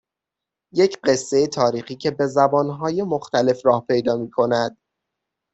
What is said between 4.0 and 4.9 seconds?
میکند